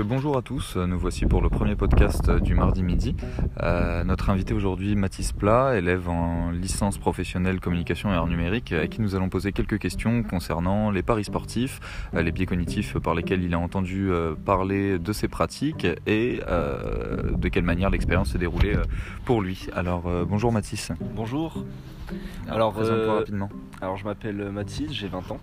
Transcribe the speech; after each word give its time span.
Bonjour 0.00 0.38
à 0.38 0.42
tous, 0.42 0.76
nous 0.76 0.98
voici 0.98 1.26
pour 1.26 1.42
le 1.42 1.50
premier 1.50 1.76
podcast 1.76 2.30
du 2.30 2.54
mardi 2.54 2.82
midi. 2.82 3.14
Euh, 3.62 4.04
notre 4.04 4.30
invité 4.30 4.54
aujourd'hui 4.54 4.96
Mathis 4.96 5.32
Plat, 5.32 5.76
élève 5.76 6.08
en 6.08 6.50
licence 6.50 6.96
professionnelle 6.96 7.60
communication 7.60 8.10
et 8.10 8.14
art 8.14 8.26
numérique, 8.26 8.72
à 8.72 8.86
qui 8.86 9.02
nous 9.02 9.14
allons 9.14 9.28
poser 9.28 9.52
quelques 9.52 9.78
questions 9.78 10.22
concernant 10.22 10.90
les 10.90 11.02
paris 11.02 11.24
sportifs, 11.24 11.80
euh, 12.14 12.22
les 12.22 12.32
biais 12.32 12.46
cognitifs 12.46 12.98
par 12.98 13.14
lesquels 13.14 13.42
il 13.42 13.52
a 13.52 13.58
entendu 13.58 14.10
euh, 14.10 14.34
parler 14.34 14.98
de 14.98 15.12
ses 15.12 15.28
pratiques 15.28 15.86
et 16.06 16.40
de 16.40 17.48
quelle 17.48 17.64
manière 17.64 17.90
l'expérience 17.90 18.30
s'est 18.30 18.38
déroulée 18.38 18.76
pour 19.24 19.42
lui. 19.42 19.66
Alors 19.74 20.04
bonjour 20.26 20.52
Mathis. 20.52 20.90
Bonjour. 21.14 21.64
Alors, 22.48 22.72
présente-toi 22.72 23.14
rapidement. 23.14 23.48
Alors 23.80 23.96
je 23.96 24.04
m'appelle 24.04 24.50
Mathis, 24.50 24.92
j'ai 24.92 25.08
20 25.08 25.32
ans. 25.32 25.40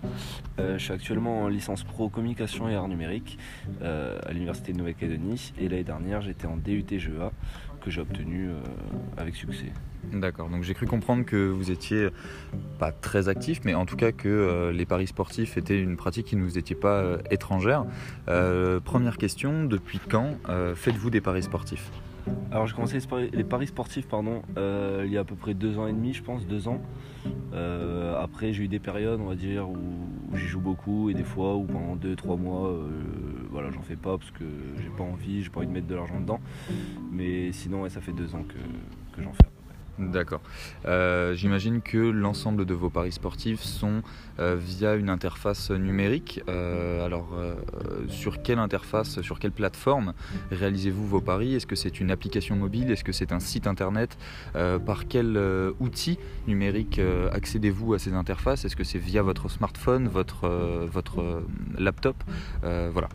je 0.58 0.78
suis 0.78 0.92
actuellement 0.92 1.42
en 1.42 1.48
licence 1.48 1.84
pro 1.84 2.08
communication 2.08 2.68
et 2.68 2.74
art 2.74 2.88
numérique 2.88 3.38
à 3.82 4.32
l'université 4.32 4.72
de 4.72 4.78
Nouvelle-Calédonie 4.78 5.52
et 5.58 5.68
l'année 5.68 5.84
dernière 5.84 6.22
j'étais 6.22 6.46
en 6.46 6.56
DUT 6.56 6.86
GEA 6.88 7.32
que 7.80 7.90
j'ai 7.90 8.00
obtenu 8.00 8.48
euh, 8.48 8.54
avec 9.16 9.34
succès. 9.34 9.72
D'accord, 10.12 10.48
donc 10.48 10.62
j'ai 10.62 10.74
cru 10.74 10.86
comprendre 10.86 11.24
que 11.24 11.48
vous 11.48 11.70
étiez 11.70 12.08
pas 12.78 12.92
très 12.92 13.28
actif, 13.28 13.60
mais 13.64 13.74
en 13.74 13.86
tout 13.86 13.96
cas 13.96 14.12
que 14.12 14.28
euh, 14.28 14.72
les 14.72 14.86
paris 14.86 15.06
sportifs 15.06 15.56
étaient 15.56 15.80
une 15.80 15.96
pratique 15.96 16.26
qui 16.26 16.36
ne 16.36 16.42
vous 16.42 16.58
étiez 16.58 16.76
pas 16.76 17.00
euh, 17.00 17.18
étrangère. 17.30 17.84
première 18.84 19.18
question, 19.18 19.64
depuis 19.64 19.98
quand 19.98 20.36
faites-vous 20.74 21.10
des 21.10 21.20
paris 21.20 21.42
sportifs? 21.42 21.90
Alors 22.50 22.66
j'ai 22.66 22.74
commencé 22.74 22.98
les 23.32 23.44
paris 23.44 23.68
sportifs 23.68 24.06
pardon, 24.06 24.42
il 24.56 25.10
y 25.10 25.16
a 25.16 25.20
à 25.20 25.24
peu 25.24 25.36
près 25.36 25.54
deux 25.54 25.78
ans 25.78 25.86
et 25.86 25.92
demi 25.92 26.12
je 26.12 26.22
pense, 26.22 26.46
deux 26.46 26.68
ans. 26.68 26.80
après 28.18 28.52
j'ai 28.52 28.64
eu 28.64 28.68
des 28.68 28.78
périodes 28.78 29.20
on 29.20 29.26
va 29.26 29.34
dire 29.34 29.68
où, 29.68 29.78
j'y 30.34 30.46
joue 30.46 30.60
beaucoup 30.60 31.10
et 31.10 31.14
des 31.14 31.24
fois 31.24 31.56
où 31.56 31.64
pendant 31.64 31.96
deux, 31.96 32.16
trois 32.16 32.36
mois 32.36 32.72
voilà, 33.50 33.70
j'en 33.70 33.82
fais 33.82 33.96
pas 33.96 34.16
parce 34.16 34.30
que 34.30 34.44
j'ai 34.80 34.90
pas 34.90 35.02
envie, 35.02 35.42
j'ai 35.42 35.50
pas 35.50 35.58
envie 35.58 35.66
de 35.66 35.72
mettre 35.72 35.86
de 35.86 35.94
l'argent 35.94 36.20
dedans. 36.20 36.40
Mais 37.10 37.52
sinon, 37.52 37.88
ça 37.88 38.00
fait 38.00 38.12
deux 38.12 38.34
ans 38.34 38.44
que, 38.44 39.22
j'en 39.22 39.32
fais. 39.32 39.48
D'accord. 39.98 40.40
Euh, 40.86 41.34
j'imagine 41.34 41.82
que 41.82 41.98
l'ensemble 41.98 42.64
de 42.64 42.72
vos 42.72 42.88
paris 42.88 43.12
sportifs 43.12 43.60
sont 43.60 44.02
euh, 44.38 44.56
via 44.56 44.94
une 44.94 45.10
interface 45.10 45.70
numérique. 45.70 46.40
Euh, 46.48 47.04
alors, 47.04 47.36
sur 48.10 48.42
quelle 48.42 48.58
interface, 48.58 49.20
sur 49.22 49.38
quelle 49.38 49.52
plateforme 49.52 50.12
réalisez-vous 50.50 51.06
vos 51.06 51.20
paris? 51.20 51.54
Est-ce 51.54 51.66
que 51.66 51.76
c'est 51.76 52.00
une 52.00 52.10
application 52.10 52.56
mobile? 52.56 52.90
Est-ce 52.90 53.04
que 53.04 53.12
c'est 53.12 53.32
un 53.32 53.40
site 53.40 53.66
internet? 53.66 54.16
Par 54.52 55.08
quel 55.08 55.38
outil 55.80 56.18
numérique 56.46 57.00
accédez-vous 57.32 57.94
à 57.94 57.98
ces 57.98 58.12
interfaces? 58.12 58.64
Est-ce 58.64 58.76
que 58.76 58.84
c'est 58.84 58.98
via 58.98 59.22
votre 59.22 59.48
smartphone, 59.48 60.08
votre, 60.08 60.48
votre 60.92 61.42
laptop? 61.78 62.16
Voilà. 62.62 63.08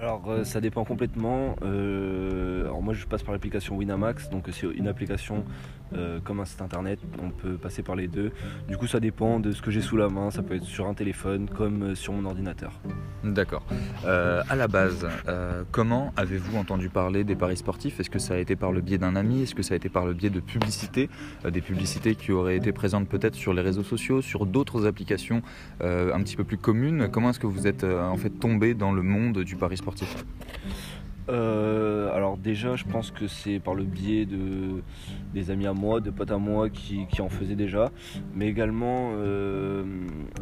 Alors 0.00 0.22
euh, 0.28 0.44
ça 0.44 0.60
dépend 0.60 0.84
complètement. 0.84 1.56
Euh, 1.62 2.62
alors 2.64 2.82
moi 2.82 2.94
je 2.94 3.04
passe 3.06 3.22
par 3.22 3.32
l'application 3.32 3.76
Winamax, 3.76 4.30
donc 4.30 4.48
c'est 4.52 4.66
une 4.66 4.86
application 4.86 5.44
euh, 5.92 6.20
comme 6.20 6.38
un 6.38 6.44
site 6.44 6.62
internet, 6.62 7.00
on 7.20 7.30
peut 7.30 7.54
passer 7.54 7.82
par 7.82 7.96
les 7.96 8.06
deux. 8.06 8.30
Du 8.68 8.76
coup 8.76 8.86
ça 8.86 9.00
dépend 9.00 9.40
de 9.40 9.50
ce 9.50 9.60
que 9.60 9.70
j'ai 9.70 9.80
sous 9.80 9.96
la 9.96 10.08
main, 10.08 10.30
ça 10.30 10.42
peut 10.42 10.54
être 10.54 10.64
sur 10.64 10.86
un 10.86 10.94
téléphone 10.94 11.48
comme 11.48 11.96
sur 11.96 12.12
mon 12.12 12.26
ordinateur. 12.26 12.72
D'accord. 13.24 13.64
à 14.04 14.54
la 14.54 14.68
base, 14.68 15.08
comment 15.72 16.12
avez-vous 16.16 16.56
entendu 16.56 16.88
parler 16.88 17.24
des 17.24 17.34
paris 17.34 17.56
sportifs? 17.56 17.98
Est-ce 17.98 18.10
que 18.10 18.20
ça 18.20 18.34
a 18.34 18.38
été 18.38 18.54
par 18.54 18.70
le 18.70 18.80
biais 18.80 18.98
d'un 18.98 19.16
ami? 19.16 19.42
Est-ce 19.42 19.54
que 19.54 19.62
ça 19.62 19.74
a 19.74 19.76
été 19.76 19.88
par 19.88 20.06
le 20.06 20.12
biais 20.12 20.30
de 20.30 20.40
publicités? 20.40 21.10
Des 21.48 21.60
publicités 21.60 22.14
qui 22.14 22.30
auraient 22.30 22.56
été 22.56 22.70
présentes 22.70 23.08
peut-être 23.08 23.34
sur 23.34 23.52
les 23.52 23.62
réseaux 23.62 23.82
sociaux, 23.82 24.22
sur 24.22 24.46
d'autres 24.46 24.86
applications 24.86 25.42
un 25.80 26.22
petit 26.22 26.36
peu 26.36 26.44
plus 26.44 26.58
communes? 26.58 27.08
Comment 27.10 27.30
est-ce 27.30 27.40
que 27.40 27.48
vous 27.48 27.66
êtes 27.66 27.82
en 27.82 28.16
fait 28.16 28.30
tombé 28.30 28.74
dans 28.74 28.92
le 28.92 29.02
monde 29.02 29.38
du 29.38 29.56
pari 29.56 29.76
sportif? 29.76 29.87
Euh, 31.28 32.10
alors 32.14 32.38
déjà 32.38 32.74
je 32.74 32.84
pense 32.84 33.10
que 33.10 33.26
c'est 33.26 33.58
par 33.58 33.74
le 33.74 33.84
biais 33.84 34.24
de 34.24 34.82
des 35.34 35.50
amis 35.50 35.66
à 35.66 35.74
moi, 35.74 36.00
de 36.00 36.10
potes 36.10 36.30
à 36.30 36.38
moi 36.38 36.70
qui, 36.70 37.06
en 37.20 37.28
faisaient 37.28 37.54
déjà, 37.54 37.90
mais 38.34 38.48
également 38.48 39.12
euh, 39.14 39.84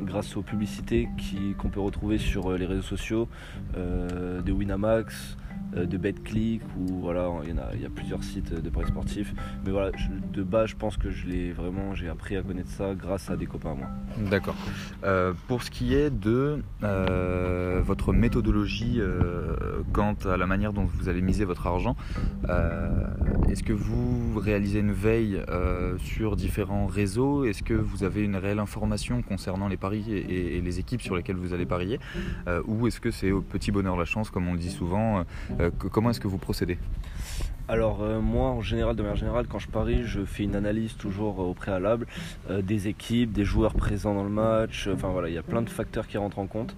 grâce 0.00 0.36
aux 0.36 0.42
publicités 0.42 1.08
qu'on 1.58 1.70
peut 1.70 1.80
retrouver 1.80 2.18
sur 2.18 2.52
les 2.52 2.66
réseaux 2.66 2.82
sociaux 2.82 3.28
de 3.74 4.52
Winamax, 4.52 5.36
euh, 5.36 5.45
de 5.74 5.96
BetClick 5.96 6.62
ou 6.78 7.00
voilà, 7.00 7.30
il 7.44 7.54
y, 7.54 7.58
a, 7.58 7.70
il 7.74 7.82
y 7.82 7.86
a 7.86 7.90
plusieurs 7.90 8.22
sites 8.22 8.52
de 8.54 8.70
paris 8.70 8.86
sportifs. 8.86 9.34
Mais 9.64 9.72
voilà, 9.72 9.90
de 10.32 10.42
base, 10.42 10.70
je 10.70 10.76
pense 10.76 10.96
que 10.96 11.10
je 11.10 11.26
l'ai 11.26 11.52
vraiment, 11.52 11.94
j'ai 11.94 12.08
appris 12.08 12.36
à 12.36 12.42
connaître 12.42 12.70
ça 12.70 12.94
grâce 12.94 13.30
à 13.30 13.36
des 13.36 13.46
copains 13.46 13.72
à 13.72 13.74
moi. 13.74 13.88
D'accord. 14.30 14.56
Euh, 15.04 15.32
pour 15.48 15.62
ce 15.62 15.70
qui 15.70 15.94
est 15.94 16.10
de 16.10 16.62
euh, 16.82 17.80
votre 17.84 18.12
méthodologie 18.12 19.00
quant 19.92 20.16
à 20.24 20.36
la 20.36 20.46
manière 20.46 20.72
dont 20.72 20.84
vous 20.84 21.08
allez 21.08 21.22
miser 21.22 21.44
votre 21.44 21.66
argent, 21.66 21.96
est-ce 23.48 23.62
que 23.62 23.72
vous 23.72 24.38
réalisez 24.38 24.80
une 24.80 24.92
veille 24.92 25.40
sur 25.98 26.36
différents 26.36 26.86
réseaux? 26.86 27.44
Est-ce 27.44 27.62
que 27.62 27.74
vous 27.74 28.04
avez 28.04 28.22
une 28.22 28.36
réelle 28.36 28.58
information 28.58 29.22
concernant 29.22 29.68
les 29.68 29.76
paris 29.76 30.04
et, 30.08 30.56
et 30.56 30.60
les 30.60 30.78
équipes 30.78 31.02
sur 31.02 31.16
lesquelles 31.16 31.36
vous 31.36 31.52
allez 31.52 31.66
parier? 31.66 31.98
Ou 32.66 32.86
est-ce 32.86 33.00
que 33.00 33.10
c'est 33.10 33.32
au 33.32 33.42
petit 33.42 33.70
bonheur 33.72 33.96
la 33.96 34.04
chance, 34.04 34.30
comme 34.30 34.48
on 34.48 34.52
le 34.52 34.58
dit 34.58 34.70
souvent 34.70 35.24
euh, 35.60 35.70
comment 35.78 36.10
est-ce 36.10 36.20
que 36.20 36.28
vous 36.28 36.38
procédez 36.38 36.78
alors 37.68 38.00
euh, 38.00 38.20
moi 38.20 38.50
en 38.50 38.60
général, 38.60 38.94
de 38.94 39.02
manière 39.02 39.16
générale, 39.16 39.46
quand 39.48 39.58
je 39.58 39.66
parie, 39.66 40.04
je 40.04 40.24
fais 40.24 40.44
une 40.44 40.54
analyse 40.54 40.96
toujours 40.96 41.40
au 41.40 41.52
préalable 41.52 42.06
des 42.48 42.86
équipes, 42.86 43.32
des 43.32 43.44
joueurs 43.44 43.74
présents 43.74 44.14
dans 44.14 44.22
le 44.22 44.30
match. 44.30 44.88
Enfin 44.94 45.08
voilà, 45.08 45.28
il 45.28 45.34
y 45.34 45.38
a 45.38 45.42
plein 45.42 45.62
de 45.62 45.68
facteurs 45.68 46.06
qui 46.06 46.16
rentrent 46.16 46.38
en 46.38 46.46
compte. 46.46 46.76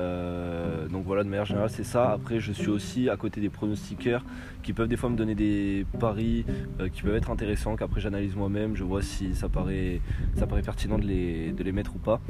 Euh, 0.00 0.88
donc 0.88 1.04
voilà, 1.04 1.24
de 1.24 1.28
manière 1.28 1.44
générale, 1.44 1.70
c'est 1.70 1.84
ça. 1.84 2.12
Après, 2.12 2.40
je 2.40 2.52
suis 2.52 2.68
aussi 2.68 3.08
à 3.08 3.16
côté 3.16 3.40
des 3.40 3.50
pronostiqueurs 3.50 4.24
qui 4.62 4.72
peuvent 4.72 4.88
des 4.88 4.96
fois 4.96 5.10
me 5.10 5.16
donner 5.16 5.34
des 5.34 5.86
paris 5.98 6.44
euh, 6.80 6.88
qui 6.88 7.02
peuvent 7.02 7.16
être 7.16 7.30
intéressants, 7.30 7.76
qu'après 7.76 8.00
j'analyse 8.00 8.36
moi-même, 8.36 8.76
je 8.76 8.84
vois 8.84 9.02
si 9.02 9.34
ça 9.34 9.48
paraît, 9.48 10.00
ça 10.36 10.46
paraît 10.46 10.62
pertinent 10.62 10.98
de 10.98 11.06
les, 11.06 11.52
de 11.52 11.62
les 11.62 11.72
mettre 11.72 11.96
ou 11.96 11.98
pas. 11.98 12.20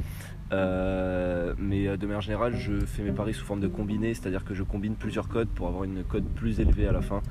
Euh, 0.51 1.53
mais 1.57 1.97
de 1.97 2.05
manière 2.05 2.21
générale, 2.21 2.55
je 2.55 2.85
fais 2.85 3.01
mes 3.01 3.11
paris 3.11 3.33
sous 3.33 3.45
forme 3.45 3.59
de 3.59 3.67
combiné, 3.67 4.13
c'est-à-dire 4.13 4.43
que 4.43 4.53
je 4.53 4.63
combine 4.63 4.95
plusieurs 4.95 5.27
codes 5.27 5.47
pour 5.47 5.67
avoir 5.67 5.83
une 5.83 6.03
cote 6.03 6.25
plus 6.35 6.59
élevée 6.59 6.87
à 6.87 6.91
la 6.91 7.01
fin 7.01 7.21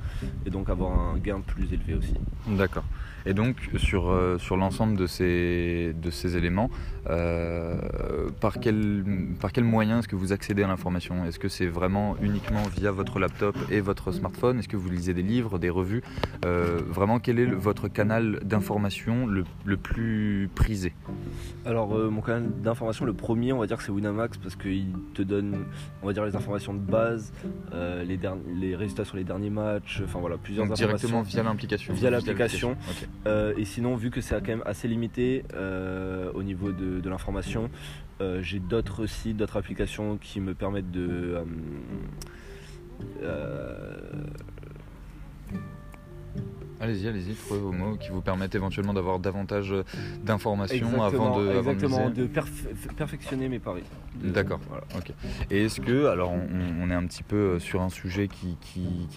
et 0.45 0.49
donc 0.49 0.69
avoir 0.69 0.99
un 0.99 1.17
gain 1.17 1.39
plus 1.39 1.71
élevé 1.71 1.93
aussi. 1.93 2.15
D'accord. 2.47 2.83
Et 3.25 3.33
donc 3.33 3.69
sur, 3.77 4.13
sur 4.37 4.57
l'ensemble 4.57 4.97
de 4.97 5.07
ces, 5.07 5.95
de 6.01 6.09
ces 6.09 6.35
éléments, 6.35 6.69
par, 7.05 8.59
quel, 8.59 9.05
par 9.39 9.53
quel 9.53 9.63
moyen 9.63 9.99
est-ce 9.99 10.09
que 10.09 10.17
vous 10.17 10.22
accédez 10.31 10.63
à 10.63 10.67
l'information? 10.67 11.25
Est-ce 11.25 11.39
que 11.39 11.49
c'est 11.49 11.67
vraiment 11.67 12.15
uniquement 12.21 12.63
via 12.75 12.91
votre 12.91 13.19
laptop 13.19 13.55
et 13.69 13.81
votre 13.81 14.11
smartphone? 14.11 14.59
Est-ce 14.59 14.67
que 14.67 14.77
vous 14.77 14.89
lisez 14.89 15.13
des 15.13 15.21
livres, 15.21 15.59
des 15.59 15.69
revues? 15.69 16.03
Euh, 16.45 16.79
Vraiment, 16.87 17.19
quel 17.19 17.39
est 17.39 17.45
votre 17.45 17.87
canal 17.87 18.39
d'information 18.43 19.25
le, 19.25 19.43
le, 19.65 19.77
plus 19.77 20.49
prisé? 20.53 20.93
Alors 21.65 21.89
mon 22.11 22.21
canal 22.21 22.49
d'information, 22.61 23.05
le 23.05 23.13
premier, 23.13 23.53
on 23.53 23.59
va 23.59 23.67
dire 23.67 23.77
que 23.77 23.83
c'est 23.83 23.91
Winamax 23.91 24.37
parce 24.37 24.55
qu'il 24.55 24.93
te 25.13 25.21
donne, 25.21 25.65
on 26.01 26.07
va 26.07 26.13
dire, 26.13 26.25
les 26.25 26.35
informations 26.35 26.73
de 26.73 26.79
base, 26.79 27.33
les, 27.73 28.19
les 28.55 28.75
résultats 28.75 29.05
sur 29.05 29.17
les 29.17 29.23
derniers 29.23 29.49
matchs, 29.49 30.01
enfin 30.03 30.19
voilà, 30.19 30.37
plusieurs 30.37 30.67
Donc, 30.67 30.75
directement 30.75 31.21
via 31.21 31.43
l'application 31.43 31.93
Via 31.93 32.09
l'application. 32.09 32.77
Euh, 33.27 33.53
et 33.57 33.65
sinon, 33.65 33.95
vu 33.95 34.11
que 34.11 34.21
c'est 34.21 34.35
quand 34.35 34.47
même 34.47 34.63
assez 34.65 34.87
limité 34.87 35.43
euh, 35.53 36.31
au 36.33 36.43
niveau 36.43 36.71
de, 36.71 37.09
l'information, 37.09 37.69
euh, 38.21 38.41
j'ai 38.41 38.59
d'autres 38.59 39.05
sites, 39.05 39.37
d'autres 39.37 39.57
applications 39.57 40.12
qui 40.17 40.39
me 40.39 40.53
permettent 40.53 40.91
de 40.91 41.43
Allez-y, 46.81 47.07
allez-y, 47.07 47.33
trouvez 47.33 47.59
vos 47.59 47.71
mots 47.71 47.95
qui 47.95 48.09
vous 48.09 48.21
permettent 48.21 48.55
éventuellement 48.55 48.93
d'avoir 48.93 49.19
davantage 49.19 49.71
euh, 49.71 49.83
d'informations 50.23 51.01
avant 51.01 51.39
de. 51.39 51.57
Exactement, 51.57 52.09
de, 52.09 52.27
perfectionner 52.97 53.47
mes 53.47 53.59
paris. 53.59 53.83
D'accord, 54.21 54.59
voilà. 54.67 54.83
ok. 54.97 55.13
Et 55.49 55.65
est-ce 55.65 55.81
que, 55.81 56.07
alors 56.07 56.31
on, 56.33 56.89
est 56.89 56.93
un 56.93 57.05
petit 57.05 57.23
peu 57.23 57.35
euh, 57.35 57.59
sur 57.59 57.81
un 57.81 57.89
sujet 57.89 58.27
qui, 58.27 58.57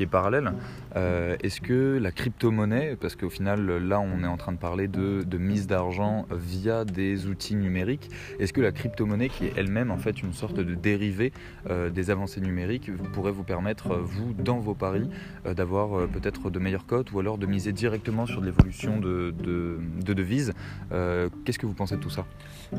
est 0.01 0.07
parallèle, 0.07 0.53
euh, 0.97 1.37
est-ce 1.43 1.61
que 1.61 1.99
la 1.99 2.13
crypto-monnaie, 2.13 2.97
parce 2.97 3.17
qu'au 3.17 3.31
final 3.31 3.67
là 3.67 4.01
on 4.01 4.23
est 4.23 4.29
en 4.29 4.37
train 4.37 4.53
de 4.53 4.59
parler 4.59 4.89
de, 4.89 5.25
mise 5.39 5.67
d'argent 5.67 6.27
via 6.31 6.85
des 6.85 7.27
outils 7.27 7.57
numériques, 7.57 8.11
est-ce 8.39 8.53
que 8.53 8.61
la 8.61 8.73
crypto-monnaie 8.73 9.29
qui 9.29 9.47
est 9.47 9.53
elle-même 9.57 9.91
en 9.91 9.99
fait 9.99 10.23
une 10.23 10.33
sorte 10.33 10.57
de 10.57 10.75
dérivé 10.75 11.33
des 11.69 12.11
avancées 12.11 12.41
numériques 12.41 12.91
pourrait 13.13 13.33
vous 13.33 13.43
permettre, 13.43 13.97
vous, 13.97 14.35
dans 14.35 14.59
vos 14.59 14.75
paris, 14.75 15.09
d'avoir 15.45 16.09
peut-être 16.09 16.51
de 16.51 16.59
meilleures 16.59 16.87
cotes 16.87 17.13
ou 17.13 17.21
alors 17.21 17.39
de 17.39 17.46
directement 17.73 18.27
sur 18.27 18.41
l'évolution 18.41 18.99
de, 18.99 19.35
de, 19.39 20.13
devises. 20.13 20.53
Euh, 20.93 21.29
qu'est-ce 21.45 21.59
que 21.59 21.67
vous 21.67 21.75
pensez 21.75 21.97
de 21.97 22.01
tout 22.01 22.11
ça? 22.11 22.27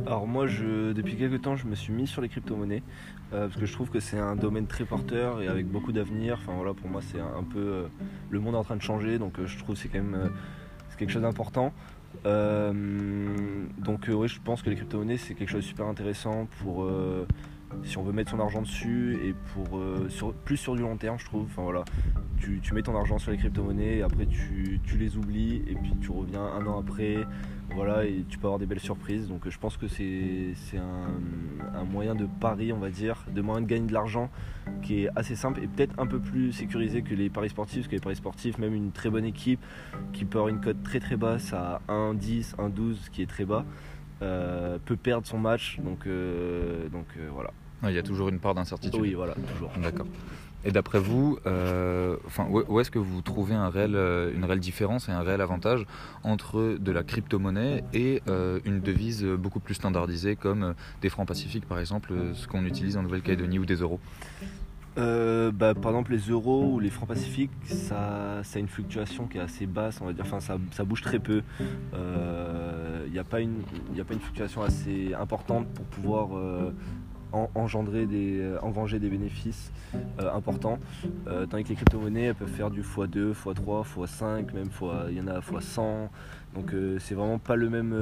Alors 0.05 0.27
moi, 0.27 0.47
je, 0.47 0.93
depuis 0.93 1.15
quelques 1.15 1.41
temps, 1.41 1.55
je 1.55 1.65
me 1.65 1.75
suis 1.75 1.93
mis 1.93 2.07
sur 2.07 2.21
les 2.21 2.29
crypto-monnaies 2.29 2.83
euh, 3.33 3.47
parce 3.47 3.59
que 3.59 3.65
je 3.65 3.73
trouve 3.73 3.89
que 3.89 3.99
c'est 3.99 4.19
un 4.19 4.35
domaine 4.35 4.67
très 4.67 4.85
porteur 4.85 5.41
et 5.41 5.47
avec 5.47 5.67
beaucoup 5.67 5.91
d'avenir. 5.91 6.37
Enfin 6.41 6.53
voilà, 6.55 6.73
pour 6.73 6.89
moi, 6.89 7.01
c'est 7.01 7.19
un, 7.19 7.43
peu 7.43 7.59
euh, 7.59 7.87
le 8.29 8.39
monde 8.39 8.55
est 8.55 8.57
en 8.57 8.63
train 8.63 8.77
de 8.77 8.81
changer, 8.81 9.19
donc 9.19 9.33
je 9.43 9.57
trouve 9.57 9.75
que 9.75 9.81
c'est 9.81 9.89
quand 9.89 10.01
même 10.01 10.31
quelque 10.97 11.11
chose 11.11 11.21
d'important. 11.21 11.73
donc 12.23 14.09
oui, 14.09 14.27
je 14.27 14.39
pense 14.43 14.61
que 14.61 14.69
les 14.69 14.75
crypto-monnaies 14.75 15.17
c'est 15.17 15.35
quelque 15.35 15.49
chose 15.49 15.61
de 15.61 15.67
super 15.67 15.85
intéressant 15.85 16.47
pour 16.61 16.89
si 17.83 17.97
on 17.97 18.03
veut 18.03 18.13
mettre 18.13 18.31
son 18.31 18.39
argent 18.39 18.61
dessus 18.61 19.17
et 19.23 19.35
pour 19.53 19.79
sur, 20.09 20.33
plus 20.33 20.57
sur 20.57 20.75
du 20.75 20.81
long 20.81 20.97
terme, 20.97 21.17
je 21.19 21.25
trouve. 21.25 21.45
Enfin 21.45 21.63
voilà, 21.63 21.83
tu, 22.37 22.73
mets 22.73 22.81
ton 22.81 22.95
argent 22.95 23.17
sur 23.17 23.31
les 23.31 23.37
crypto-monnaies, 23.37 23.97
et 23.97 24.01
après 24.03 24.25
tu, 24.25 24.79
les 24.97 25.17
oublies 25.17 25.63
et 25.67 25.75
puis 25.75 25.93
tu 26.01 26.11
reviens 26.11 26.43
un 26.43 26.65
an 26.65 26.79
après. 26.79 27.25
Voilà, 27.75 28.05
et 28.05 28.23
tu 28.29 28.37
peux 28.37 28.47
avoir 28.47 28.59
des 28.59 28.65
belles 28.65 28.79
surprises. 28.79 29.27
Donc 29.27 29.47
je 29.47 29.59
pense 29.59 29.77
que 29.77 29.87
c'est 29.87 30.77
un, 30.77 31.83
moyen 31.83 32.15
de 32.15 32.25
pari, 32.39 32.71
on 32.71 32.79
va 32.79 32.89
dire, 32.89 33.25
de 33.33 33.41
moyen 33.41 33.61
de 33.61 33.67
gagner 33.67 33.87
de 33.87 33.93
l'argent 33.93 34.29
qui 34.81 35.03
est 35.03 35.09
assez 35.15 35.35
simple 35.35 35.61
et 35.63 35.67
peut-être 35.67 35.93
un 35.99 36.05
peu 36.05 36.19
plus 36.19 36.51
sécurisé 36.51 37.01
que 37.01 37.13
les 37.13 37.29
paris 37.29 37.49
sportifs. 37.49 37.81
Parce 37.81 37.87
que 37.87 37.95
les 37.95 38.01
paris 38.01 38.15
sportifs, 38.15 38.57
même 38.57 38.73
une 38.73 38.91
très 38.91 39.09
bonne 39.09 39.25
équipe 39.25 39.63
qui 40.13 40.25
peut 40.25 40.39
avoir 40.39 40.49
une 40.49 40.61
cote 40.61 40.81
très 40.83 40.99
très 40.99 41.17
basse 41.17 41.53
à 41.53 41.81
1,10, 41.89 42.55
1,12, 42.55 43.09
qui 43.11 43.21
est 43.21 43.27
très 43.27 43.45
bas, 43.45 43.65
euh, 43.65 43.96
peut 44.19 44.97
perdre 45.01 45.27
son 45.27 45.37
match. 45.37 45.79
Donc, 45.79 46.07
euh, 46.07 46.87
donc 46.89 47.05
euh, 47.17 47.29
voilà. 47.31 47.51
Il 47.83 47.91
y 47.91 47.99
a 47.99 48.03
toujours 48.03 48.29
une 48.29 48.39
part 48.39 48.55
d'incertitude. 48.55 48.99
Oui, 48.99 49.13
voilà, 49.13 49.35
toujours. 49.53 49.71
D'accord. 49.81 50.07
Et 50.65 50.71
d'après 50.71 50.99
vous, 50.99 51.37
euh, 51.45 52.17
enfin, 52.25 52.47
où 52.49 52.79
est-ce 52.79 52.89
que 52.89 52.97
vous 52.99 53.21
trouvez 53.21 53.53
un 53.53 53.69
réel, 53.69 53.95
euh, 53.95 54.33
une 54.35 54.43
réelle 54.43 54.59
différence 54.59 55.07
et 55.07 55.11
un 55.11 55.21
réel 55.21 55.39
avantage 55.39 55.85
entre 56.23 56.77
de 56.79 56.91
la 56.91 57.03
crypto-monnaie 57.03 57.83
et 57.93 58.23
euh, 58.27 58.59
une 58.65 58.79
devise 58.79 59.23
beaucoup 59.23 59.59
plus 59.59 59.75
standardisée 59.75 60.35
comme 60.35 60.73
des 61.01 61.09
francs 61.09 61.27
pacifiques 61.27 61.67
par 61.67 61.79
exemple, 61.79 62.11
ce 62.33 62.47
qu'on 62.47 62.65
utilise 62.65 62.97
en 62.97 63.03
Nouvelle-Calédonie 63.03 63.59
ou 63.59 63.65
des 63.65 63.75
euros? 63.75 63.99
Bah, 64.97 65.73
par 65.75 65.91
exemple 65.91 66.11
les 66.11 66.29
euros 66.29 66.73
ou 66.73 66.79
les 66.79 66.89
francs 66.89 67.07
pacifiques 67.07 67.51
ça, 67.65 68.41
a 68.41 68.59
une 68.59 68.67
fluctuation 68.67 69.27
qui 69.27 69.37
est 69.37 69.41
assez 69.41 69.65
basse 69.65 70.01
on 70.01 70.05
va 70.05 70.13
dire 70.13 70.25
enfin 70.25 70.39
ça, 70.39 70.57
ça 70.71 70.83
bouge 70.83 71.01
très 71.01 71.19
peu 71.19 71.43
il 71.93 73.11
n'y 73.11 73.19
a, 73.19 73.23
pas 73.23 73.39
une, 73.39 73.61
a 73.97 74.03
pas 74.03 74.13
une 74.13 74.19
fluctuation 74.19 74.63
assez 74.63 75.13
importante 75.13 75.67
pour 75.67 75.85
pouvoir 75.85 76.29
engendrer 77.31 78.05
des, 78.05 78.39
euh, 78.39 78.59
engranger 78.61 78.99
des 78.99 79.09
bénéfices 79.09 79.71
euh, 79.95 80.33
importants. 80.33 80.79
Euh, 81.27 81.45
tandis 81.45 81.63
que 81.63 81.69
les 81.69 81.75
crypto-monnaies, 81.75 82.23
elles 82.23 82.35
peuvent 82.35 82.47
faire 82.47 82.71
du 82.71 82.81
x2, 82.81 83.33
x3, 83.33 83.85
x5, 83.85 84.53
même 84.53 84.69
il 85.09 85.17
y 85.17 85.21
en 85.21 85.27
a 85.27 85.39
x100. 85.39 86.09
Donc 86.55 86.73
c'est 86.99 87.13
vraiment 87.13 87.37
pas 87.37 87.55
le 87.55 87.69
même 87.69 87.93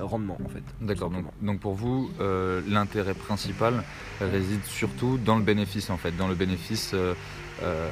rendement 0.00 0.38
en 0.44 0.48
fait. 0.48 0.62
D'accord. 0.80 1.10
Donc, 1.10 1.26
donc, 1.42 1.60
pour 1.60 1.74
vous, 1.74 2.08
l'intérêt 2.68 3.14
principal 3.14 3.82
réside 4.20 4.64
surtout 4.64 5.18
dans 5.18 5.36
le 5.36 5.42
bénéfice 5.42 5.90
en 5.90 5.96
fait, 5.96 6.16
dans 6.16 6.28
le 6.28 6.34
bénéfice 6.34 6.94
euh, 7.62 7.88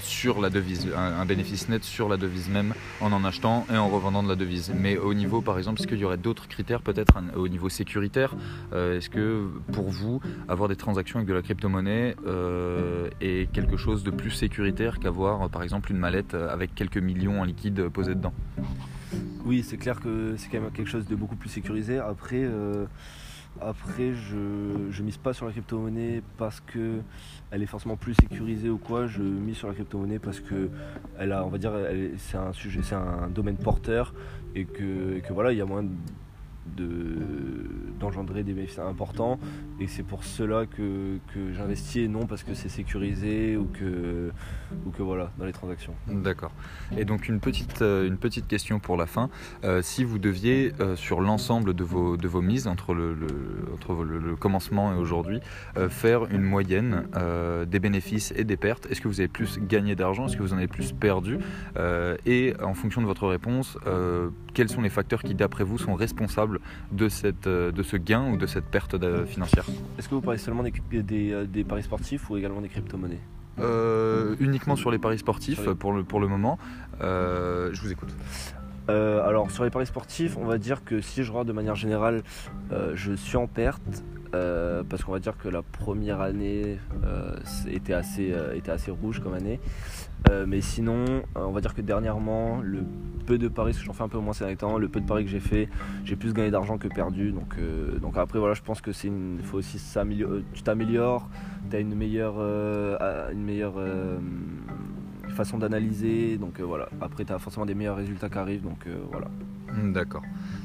sur 0.00 0.40
la 0.40 0.50
devise, 0.50 0.86
un, 0.96 1.24
bénéfice 1.24 1.68
net 1.68 1.82
sur 1.82 2.08
la 2.08 2.16
devise 2.16 2.48
même 2.48 2.74
en 3.00 3.10
en 3.12 3.24
achetant 3.24 3.66
et 3.72 3.76
en 3.76 3.88
revendant 3.88 4.22
de 4.22 4.28
la 4.28 4.36
devise. 4.36 4.72
Mais 4.74 4.98
au 4.98 5.14
niveau, 5.14 5.40
par 5.40 5.58
exemple, 5.58 5.80
est-ce 5.80 5.88
qu'il 5.88 5.98
y 5.98 6.04
aurait 6.04 6.16
d'autres 6.16 6.46
critères 6.46 6.80
peut-être 6.80 7.18
au 7.34 7.48
niveau 7.48 7.68
sécuritaire 7.68 8.36
euh, 8.72 8.98
Est-ce 8.98 9.10
que 9.10 9.48
pour 9.72 9.88
vous, 9.88 10.20
avoir 10.48 10.68
des 10.68 10.76
transactions 10.76 11.18
avec 11.18 11.28
de 11.28 11.34
la 11.34 11.42
crypto-monnaie 11.42 12.14
euh, 12.26 13.10
est 13.20 13.50
quelque 13.52 13.76
chose 13.76 14.04
de 14.04 14.10
plus 14.10 14.30
sécuritaire 14.30 15.00
qu'avoir 15.00 15.50
par 15.50 15.64
exemple 15.64 15.90
une 15.90 15.98
mallette 15.98 16.34
avec 16.34 16.74
quelques 16.74 16.98
millions 16.98 17.40
en 17.40 17.44
liquide 17.44 17.88
posés 17.88 18.14
dedans? 18.14 18.34
Oui, 19.44 19.62
c'est 19.62 19.76
clair 19.76 20.00
que 20.00 20.36
c'est 20.36 20.48
quand 20.50 20.60
même 20.60 20.70
quelque 20.70 20.90
chose 20.90 21.06
de 21.06 21.16
beaucoup 21.16 21.36
plus 21.36 21.48
sécurisé. 21.48 21.98
Après, 21.98 22.46
après, 23.60 24.12
je, 24.12 24.90
je 24.90 25.02
mise 25.02 25.16
pas 25.16 25.32
sur 25.32 25.46
la 25.46 25.52
crypto-monnaie 25.52 26.22
parce 26.38 26.60
que 26.60 27.00
elle 27.50 27.62
est 27.62 27.66
forcément 27.66 27.96
plus 27.96 28.14
sécurisée 28.14 28.70
ou 28.70 28.78
quoi. 28.78 29.06
Je 29.06 29.22
mise 29.22 29.56
sur 29.56 29.68
la 29.68 29.74
crypto-monnaie 29.74 30.18
parce 30.18 30.40
que 30.40 30.70
elle 31.18 31.32
a, 31.32 31.44
on 31.44 31.48
va 31.48 31.58
dire, 31.58 31.72
c'est 32.18 32.36
un 32.36 32.52
sujet, 32.52 32.80
c'est 32.82 32.94
un 32.94 33.28
domaine 33.28 33.56
porteur 33.56 34.14
et 34.54 34.64
que, 34.64 35.16
et 35.16 35.20
que 35.20 35.32
voilà, 35.32 35.52
il 35.52 35.58
y 35.58 35.60
a 35.60 35.66
moins 35.66 35.82
de 35.82 35.90
d'engendrer 36.76 38.42
des 38.42 38.52
bénéfices 38.52 38.78
importants 38.78 39.38
et 39.78 39.86
c'est 39.86 40.02
pour 40.02 40.24
cela 40.24 40.66
que, 40.66 41.18
que 41.32 41.52
j'investis 41.52 42.04
et 42.04 42.08
non 42.08 42.26
parce 42.26 42.42
que 42.42 42.54
c'est 42.54 42.68
sécurisé 42.68 43.56
ou 43.56 43.64
que, 43.64 44.30
ou 44.86 44.90
que 44.90 45.02
voilà 45.02 45.30
dans 45.38 45.44
les 45.44 45.52
transactions. 45.52 45.94
D'accord. 46.08 46.52
Et 46.96 47.04
donc 47.04 47.28
une 47.28 47.40
petite, 47.40 47.82
euh, 47.82 48.06
une 48.06 48.16
petite 48.16 48.46
question 48.46 48.78
pour 48.78 48.96
la 48.96 49.06
fin. 49.06 49.30
Euh, 49.64 49.82
si 49.82 50.04
vous 50.04 50.18
deviez 50.18 50.72
euh, 50.80 50.96
sur 50.96 51.20
l'ensemble 51.20 51.74
de 51.74 51.84
vos, 51.84 52.16
de 52.16 52.28
vos 52.28 52.42
mises 52.42 52.66
entre 52.66 52.94
le, 52.94 53.16
entre 53.72 54.04
le, 54.04 54.36
commencement 54.36 54.94
et 54.94 54.96
aujourd'hui 54.96 55.40
faire 55.88 56.26
une 56.30 56.42
moyenne 56.42 57.06
des 57.66 57.78
bénéfices 57.78 58.32
et 58.36 58.44
des 58.44 58.56
pertes, 58.56 58.86
est-ce 58.86 59.00
que 59.00 59.08
vous 59.08 59.20
avez 59.20 59.28
plus 59.28 59.58
gagné 59.58 59.94
d'argent, 59.94 60.26
est-ce 60.26 60.36
que 60.36 60.42
vous 60.42 60.54
en 60.54 60.56
avez 60.56 60.68
plus 60.68 60.92
perdu 60.92 61.38
et 62.26 62.54
en 62.62 62.74
fonction 62.74 63.02
de 63.02 63.06
votre 63.06 63.26
réponse, 63.26 63.76
quels 64.54 64.68
sont 64.68 64.80
les 64.80 64.88
facteurs 64.88 65.22
qui 65.22 65.34
d'après 65.34 65.64
vous 65.64 65.78
sont 65.78 65.94
responsables 65.94 66.59
de, 66.92 67.08
cette, 67.08 67.46
euh, 67.46 67.72
de 67.72 67.82
ce 67.82 67.96
gain 67.96 68.30
ou 68.30 68.36
de 68.36 68.46
cette 68.46 68.64
perte 68.64 68.96
financière. 69.26 69.64
Est-ce 69.98 70.08
que 70.08 70.14
vous 70.14 70.20
parlez 70.20 70.38
seulement 70.38 70.62
des, 70.62 71.32
euh, 71.32 71.46
des, 71.46 71.64
paris 71.64 71.82
sportifs 71.82 72.28
ou 72.30 72.36
également 72.36 72.60
des 72.60 72.68
crypto-monnaies? 72.68 73.20
Euh, 73.58 74.36
uniquement 74.40 74.76
sur 74.76 74.90
les 74.90 74.98
paris 74.98 75.18
sportifs 75.18 75.68
Pour, 75.74 75.92
le, 75.92 76.02
pour 76.02 76.20
le 76.20 76.28
moment. 76.28 76.58
je 77.00 77.80
vous 77.80 77.92
écoute. 77.92 78.14
alors 78.88 79.50
sur 79.50 79.64
les 79.64 79.70
paris 79.70 79.86
sportifs, 79.86 80.36
on 80.36 80.46
va 80.46 80.58
dire 80.58 80.84
que 80.84 81.00
si 81.00 81.24
je 81.24 81.30
regarde 81.30 81.48
de 81.48 81.52
manière 81.52 81.74
générale, 81.74 82.22
je 82.94 83.12
suis 83.12 83.36
en 83.36 83.46
perte. 83.46 84.02
parce 84.32 85.04
qu'on 85.04 85.12
va 85.12 85.18
dire 85.18 85.36
que 85.36 85.48
la 85.48 85.62
première 85.62 86.20
année 86.20 86.78
était, 87.68 87.94
assez, 87.94 88.34
était 88.54 88.72
assez 88.72 88.90
rouge 88.90 89.20
comme 89.20 89.34
année. 89.34 89.60
Mais 90.46 90.60
sinon, 90.60 91.22
on 91.34 91.50
va 91.50 91.60
dire 91.60 91.74
que 91.74 91.80
dernièrement, 91.80 92.60
le 92.62 92.84
peu 93.30 93.38
de 93.38 93.48
paris, 93.48 93.70
parce 93.70 93.78
que 93.78 93.84
j'en 93.84 93.92
fais 93.92 94.02
un 94.02 94.08
peu 94.08 94.18
moins 94.18 94.32
ces 94.32 94.40
derniers 94.40 94.56
temps, 94.56 94.76
le 94.76 94.88
peu 94.88 95.00
de 95.00 95.06
paris 95.06 95.24
que 95.24 95.30
j'ai 95.30 95.40
fait, 95.40 95.68
j'ai 96.04 96.16
plus 96.16 96.32
gagné 96.32 96.50
d'argent 96.50 96.78
que 96.78 96.88
perdu. 96.88 97.30
Donc, 97.30 97.54
euh, 97.58 97.98
donc 97.98 98.16
après, 98.16 98.40
voilà, 98.40 98.54
je 98.54 98.62
pense 98.62 98.80
que 98.80 98.92
c'est 98.92 99.06
une, 99.08 99.38
faut 99.44 99.58
aussi 99.58 99.78
s'améliorer. 99.78 100.38
Euh, 100.38 100.44
tu 100.52 100.62
t'améliores, 100.62 101.28
tu 101.70 101.76
as 101.76 101.80
une 101.80 101.94
meilleure, 101.94 102.34
euh, 102.38 103.30
une 103.32 103.44
meilleure 103.44 103.76
façon 105.28 105.58
d'analyser. 105.58 106.38
Donc 106.38 106.60
voilà, 106.60 106.88
après, 107.00 107.24
tu 107.24 107.32
as 107.32 107.38
forcément 107.38 107.66
des 107.66 107.74
meilleurs 107.74 107.96
résultats 107.96 108.28
qui 108.28 108.38
arrivent. 108.38 108.64
Donc 108.64 108.86
voilà. 109.12 109.28
Hmm, 109.72 109.92
d'accord. 109.92 110.22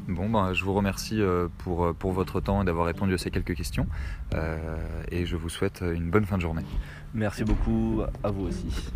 Bon, 0.08 0.28
ben, 0.28 0.54
je 0.54 0.64
vous 0.64 0.74
remercie 0.74 1.22
pour, 1.60 1.94
pour 1.94 2.12
votre 2.14 2.42
temps 2.42 2.64
et 2.64 2.66
d'avoir 2.66 2.88
répondu 2.88 3.14
à 3.14 3.18
ces 3.20 3.30
quelques 3.30 3.56
questions. 3.56 3.86
et 5.12 5.26
je 5.26 5.36
vous 5.36 5.50
souhaite 5.50 5.82
une 5.82 6.10
bonne 6.10 6.26
fin 6.26 6.38
de 6.38 6.42
journée. 6.42 6.64
Merci 7.14 7.44
beaucoup 7.44 8.02
à 8.24 8.32
vous 8.32 8.48
aussi. 8.48 8.92